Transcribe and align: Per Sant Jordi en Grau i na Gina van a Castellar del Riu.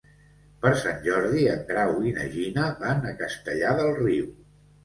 Per 0.63 0.71
Sant 0.83 1.03
Jordi 1.07 1.43
en 1.51 1.61
Grau 1.67 1.93
i 2.13 2.13
na 2.17 2.25
Gina 2.37 2.65
van 2.81 3.07
a 3.11 3.15
Castellar 3.23 3.79
del 3.83 3.95
Riu. 4.03 4.35